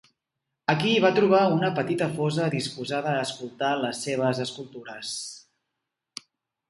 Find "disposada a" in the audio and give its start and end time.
2.55-3.29